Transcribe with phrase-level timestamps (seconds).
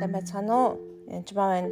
[0.00, 0.70] Сайн байцгаана уу?
[1.12, 1.70] Янж маа байна.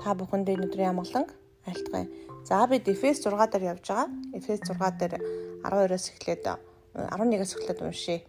[0.00, 1.28] Та бүхэнд өнөөдрийн амгалан
[1.68, 2.08] айлтгая.
[2.48, 4.08] За бид Эфес 6 дээр явж байгаа.
[4.32, 5.20] Эфес 6 дээр
[5.60, 6.56] 12-оос эхлээд
[6.96, 8.24] 11-оос эхлээд уншия.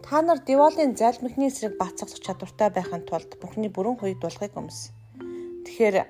[0.00, 4.96] Та нар Деволын залмихны эсрэг бацсах чадвартай байхын тулд Бурхны бүрэн хуйд дуулахыг өмс.
[5.68, 6.08] Тэгэхээр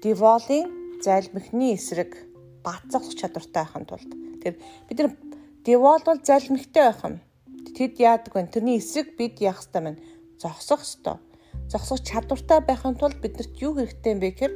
[0.00, 0.64] Деволын
[1.04, 2.24] залмихны эсрэг
[2.64, 4.08] бацсах чадвартай байхын тулд
[4.40, 4.56] тэр
[4.88, 5.12] бид нар
[5.60, 7.20] Девол бол залмихтай байх юм.
[7.76, 8.48] Тэд яадаг вэ?
[8.48, 10.00] Тэрний эсрэг бид яах ёстой мэн?
[10.40, 11.20] Зогсох ёстой
[11.70, 14.54] зогсох чадвартай байхын тулд биднэрт юу хэрэгтэй юм бэ гэхээр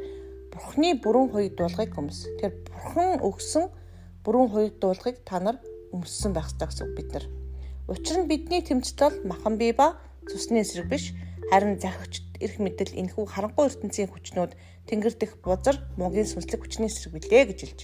[0.51, 2.27] Бурхны бүрэн хуйд дуулахыг өмс.
[2.27, 3.65] Тэгэхээр Бурхан өгсөн
[4.27, 5.59] бүрэн хуйд дуулахыг та нар
[5.95, 7.27] өмссөн байх ёстой гэсэн бид нар.
[7.91, 11.15] Учир нь бидний тэмцэл махан бие ба цусны эсрэг биш
[11.51, 14.53] харин захирч эрх мэдэл энэхүү харанхуй ертөнцийн хүчнүүд
[14.89, 17.81] тэнгэр дэх бузар мугийн сүнслэг хүчний эсрэг билээ гэж хэлж.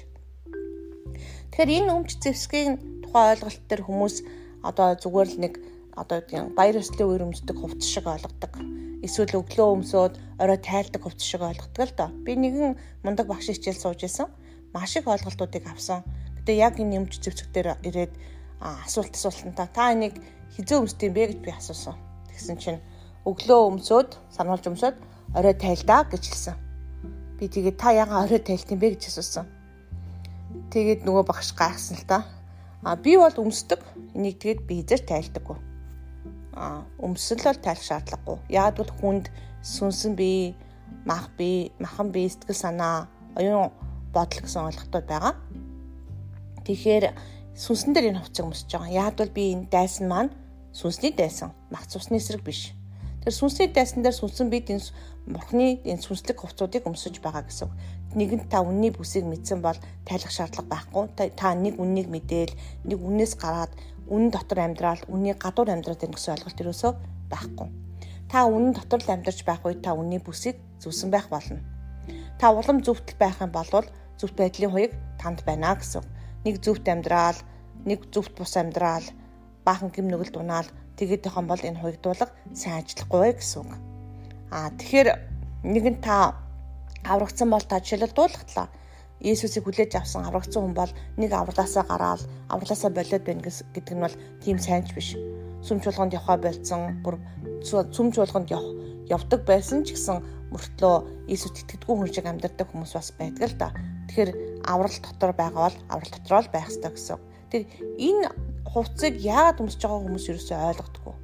[1.50, 4.16] Тэгэхээр энэ өмч зэвсгийн тухай ойлголт төр хүмүүс
[4.64, 5.54] одоо зүгээр л нэг
[5.94, 11.24] одоо тийм баяр ёслолын үер өмсдөг хувцс шиг ойлгодог эсвэл өглөө өмсөөд орой тайлдаг хувцс
[11.24, 12.08] шиг ойлгодог л доо.
[12.24, 14.28] Би нэгэн мундаг багш хичээл сууж исэн.
[14.76, 16.04] Маш их ойлголтуудыг авсан.
[16.36, 18.12] Гэтэ яг энэ юмч зэвсэг дээр ирээд
[18.60, 20.20] асуулт асуултантаа та энийг
[20.52, 21.96] хизээ өмсдөм бэ гэж би асуусан.
[22.28, 22.80] Тэгсэн чинь
[23.24, 24.96] өглөө өмсөөд сануулж өмсөөд
[25.32, 26.56] орой тайлдаа гэж хэлсэн.
[27.40, 29.48] Би тэгээд та яга орой тайлт юм бэ гэж асуусан.
[30.68, 32.28] Тэгээд нөгөө багш гайхсан л та.
[32.84, 33.80] А би бол өмсдөг.
[34.12, 35.69] Энийг тэгээд би хизээр тайлдаггүй
[36.54, 38.38] өмсөл бол тайлах шаардлагагүй.
[38.50, 39.30] Яг бол хүнд
[39.62, 40.54] сүнсэн бие,
[41.04, 43.70] мах бие, махан бие, сэтгэл санаа, оюун
[44.12, 45.34] бодол гэсэн ойлголтууд байгаа.
[46.66, 47.14] Тэгэхээр
[47.54, 48.90] сүнсэн дээр энэ хувцас өмсөж байгаа.
[48.90, 50.30] Яг бол би энэ дайсан маань
[50.72, 52.74] сүнсний дайсан, мах цусны эсрэг биш.
[53.22, 54.82] Тэр сүнсний дайсан дээр сүнсэн бид энэ
[55.26, 57.70] бурхны энэ сүнслэг хувцсуудыг өмсөж байгаа гэсэн.
[58.16, 61.04] Нэгэнт та үнний бүсийг мэдсэн бол тайлах шаардлага байхгүй.
[61.36, 62.54] Та нэг үннийг мэдээл,
[62.88, 63.70] нэг үннээс гараад
[64.10, 66.92] үнэн дотор амьдрал, үнний гадуур амьдраад байна гэсэн ойлголт ерөөсөө
[67.30, 67.68] байхгүй.
[68.26, 71.62] Та үнэн дотор л амьдарч байх үед та үнний бүсийг зүвсэн байх болно.
[72.42, 73.70] Та улам зөвтөл байх юм бол
[74.18, 76.02] зөвхт байдлын хуйг танд байна гэсэн.
[76.44, 77.38] Нэг зөвхт амьдрал,
[77.86, 79.06] нэг зөвхт бус амьдрал,
[79.64, 80.68] баахан гим нүгэлд унаал
[80.98, 83.72] тэгээд тохиом бол энэ хуйгдуулга сайн ажиллахгүй гэсэн үг.
[84.50, 85.08] Аа тэгэхээр
[85.64, 86.34] нэгэн та
[87.04, 88.68] аврагдсан бол та жишээлбэл дуулахтлаа
[89.20, 94.16] Есүсийг хүлээж авсан аврагдсан хүн бол нэг авралаасаа гараад авралаасаа болоод байна гэдэг нь бол
[94.40, 95.12] тийм сайнч биш.
[95.60, 97.20] Сүмч болгонд явхаа болцсон бүр
[97.60, 98.48] сүмч болгонд
[99.12, 103.68] явдаг байсан ч гэсэн мөртлөө Иесус итгэдэггүй хүн шиг амьдардаг хүмүүс бас байдаг л да.
[104.08, 104.30] Тэгэхээр
[104.64, 107.18] аврал дотор байгаа бол аврал дотроо л байх хэрэгтэй гэсэн.
[107.52, 107.62] Тэр
[108.00, 108.32] энэ
[108.72, 111.16] хувцсыг яагаад өмсөж байгаа хүмүүс ерөөсөй ойлгодоггүй.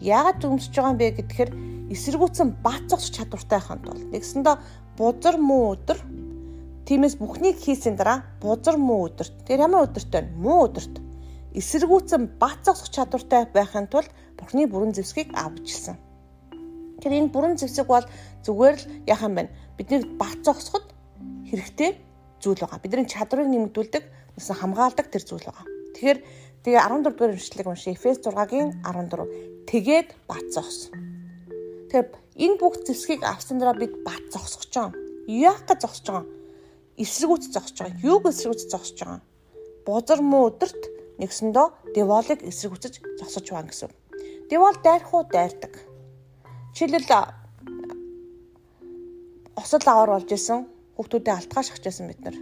[0.00, 1.50] Яагаад өмсөж байгаа юм бэ гэхээр
[1.90, 2.48] эсэргүүцэн
[2.88, 4.56] зогсох чадвартай ханд бол нэгсэндээ
[4.96, 5.98] бузар муу өдөр
[6.90, 10.34] Тиймээс бүхнийг хийсийн дараа бузар муу өдөрт тэр ямар өдөрт вэ?
[10.34, 10.98] Муу өдөрт
[11.54, 15.94] эсэргүүцэн бат зогсох чадвартай байхын тулд Бурхны бүрэн зэвсгийг авчилсан.
[16.98, 18.02] Тэгэхээр энэ бүрэн зэвсэг бол
[18.42, 19.54] зүгээр л юм бэ?
[19.78, 20.90] Бидний бат зогсоход
[21.46, 21.94] хэрэгтэй
[22.42, 22.82] зүйл байгаа.
[22.82, 25.66] Бидний чадрыг нэмэгдүүлдэг, нэсэн хамгаалдаг тэр зүйл байгаа.
[25.94, 26.18] Тэгэхээр
[26.66, 27.94] тэгээ 14 дугаар уншлыг уншия.
[27.94, 29.70] Эфес 6-гийн 14.
[29.70, 30.90] Тэгээд бат зогс.
[31.86, 34.98] Тэгэхээр энэ бүх зэвсгийг авсан дараа бид бат зогсож байгаа.
[35.30, 36.39] Яах гэж зогсож байгаа?
[36.98, 38.02] Эсрэгүүц зогсож байгаа.
[38.02, 39.20] Юуг эсрэгүүц зогсож байгаа?
[39.86, 40.82] Бузар муу өдөрт
[41.20, 43.90] нэгсэндөө деволыг эсрэгүүцэж зогсож байгаа гэсэн.
[44.50, 45.74] Девол дайрхуу дайрдаг.
[46.74, 47.12] Жишээлбэл
[49.60, 52.36] осол аваар болж исэн хүүхдүүдэд алтгаа шахажсэн бид нар.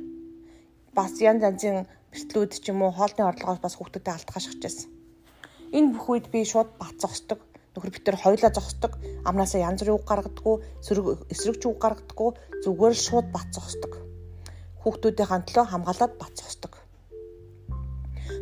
[0.97, 4.89] Бас янз янзын бэртлүүд ч юм уу хоолны орлогоос бас хүүхдүүдэд алтгаа шахажсэн.
[5.77, 7.45] Энэ бүх үед би шууд бат зогсдог
[7.75, 8.97] нөхөр битэр хоёлаа зогсдог
[9.29, 10.57] амнаасаа янз бүрийн үг гаргадаггүй
[11.33, 12.31] эсрэг ч үг гаргадаггүй
[12.65, 14.08] зүгээр л шууд бат зогсдог
[14.88, 16.72] хүүхдүүдийн хандлоо хамгаалаад бат зогсдог.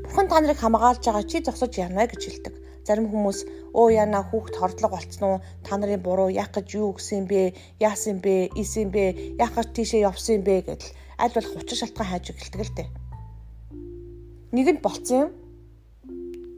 [0.06, 2.54] Бурхан та нарыг хамгаалж байгаа чи зогсож яана гэж хэлдэг.
[2.86, 3.38] Зарим хүмүүс
[3.74, 5.38] өө яна хүүхд хордлого болцсон уу?
[5.66, 7.50] Та нарын буруу яах гэж юу гисэн бэ?
[7.82, 8.54] Яасан бэ?
[8.54, 9.34] Исэн бэ?
[9.42, 12.88] Яах гэж тийшээ явсан бэ гэдэл аль болох учир шалтгаан хайж эхэлдэг л дээ.
[14.54, 15.30] Нэг нь болцсон юм.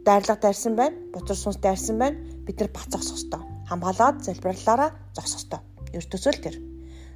[0.05, 1.01] Дайрлага дайрсан байна.
[1.17, 2.21] Бузар сүнс дайрсан байна.
[2.45, 3.41] Бид нар бат зогсох ёстой.
[3.73, 5.61] Хамгаалаад залбирлаараа зогсох ёстой.
[5.97, 6.61] Ертөсөл тэр.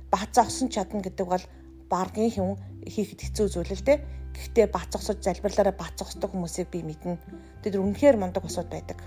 [0.09, 1.45] Бат зогсон чадна гэдэг бол
[1.93, 2.57] баргийн хүн
[2.89, 3.99] хийхэд хэцүү зүйл л дээ.
[4.33, 7.21] Гэхдээ бацгасаж залбирлаараа бацгасдаг хүмүүсийг би мэднэ.
[7.61, 8.99] Тэд үнэхээр мундаг босоод байдаг.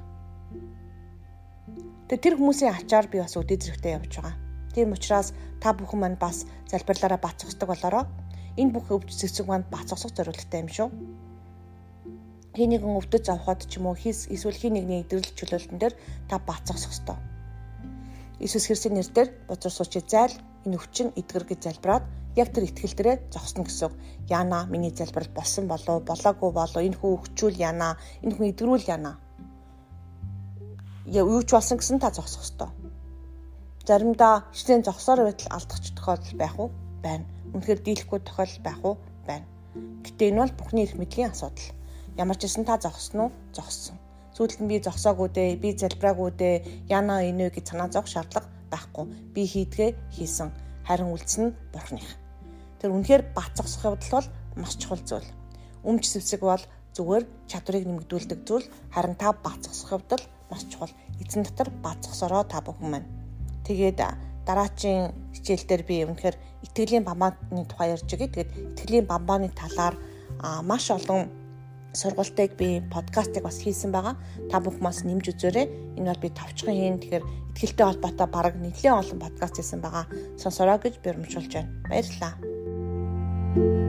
[2.05, 4.37] Тэгээ тэр хүмүүсийн ачаар би бас өдөө зэрэгтэй явж байгаа.
[4.77, 8.05] Тийм учраас та бүхэн маань бас залбирлаараа бацгасдаг болороо
[8.61, 10.89] энэ бүх өвч зэвсэг манд бацгасах зорилготой юм шүү.
[12.55, 15.95] Хий нэгэн өвдөж авахад ч юм уу хийс эсвэл хий нэгний идэвхтэй чөлөөлтөн дээр
[16.29, 17.17] та бацгасах ёстой.
[18.39, 20.35] Иесус Христосийн нэрээр бузар суучи зайл
[20.65, 22.03] энэ өвчин эдгэр гэж залбираад
[22.35, 23.91] яг тэр ихтгэл дээрээ зогсно гэсэн.
[24.27, 29.11] Яна миний залбирал болсон болов болоогүй болов энэ хүн өгчүүл яна энэ хүн эдгэрүүл яна.
[31.07, 32.69] Яа юу ч болсон гэсэн та зогсох ёстой.
[33.87, 36.69] заримдаа хичнээн зогсоор байтал алдах тохиолдол байх уу?
[37.05, 37.25] Байна.
[37.53, 38.95] Үнэхээр дийлэхгүй тохиолдол байх уу?
[39.29, 39.45] Байна.
[40.03, 41.69] Гэтэ энэ бол Бурхны эрх мэдлийн асуудал.
[42.17, 43.31] Ямар ч гэсэн та зогсон уу?
[43.53, 43.97] Зогссон.
[44.35, 46.55] Сүүлд нь би зогсоогүй дээ, би залбираагүй дээ,
[46.91, 49.05] яна инөө гэж санаа зовх шаардлага байхгүй.
[49.31, 50.51] Би хийдгээ хийсэн.
[50.83, 52.09] Харин үлдсэн нь Бурхных.
[52.83, 54.27] Тэр үнэхээр бат зогсох явдал бол
[54.59, 55.29] маш чухал зүйл.
[55.87, 60.91] Өмч сэвсэг бол зүгээр чадварыг нэмэгдүүлдэг зүйл, харин та бат зогсох явдал маш чухал.
[61.23, 63.07] Эзэн дотор бат зогсороо та бүхэн маань
[63.65, 63.97] Тэгээд
[64.45, 66.37] дараачийн хичээлдэр би үнэхээр
[66.69, 68.29] итгэлийн бамбааны тухай ярьж байгаа.
[68.29, 69.97] Тэгээд итгэлийн бамбааны талаар
[70.61, 71.25] маш олон
[71.95, 74.15] сургалтыг би подкастыг бас хийсэн байгаа.
[74.51, 75.97] Та бүхэн бас нэмж үзээрэй.
[75.97, 76.99] Энэ бол би тавчхан хийн.
[76.99, 77.25] Тэгэхээр
[77.55, 80.05] итгэлтэй холбоотой бараг нэлээд олон подкаст хийсэн байгаа.
[80.35, 81.71] Сонсороо гэж би урамшуулж байна.
[81.87, 83.84] Баярлалаа.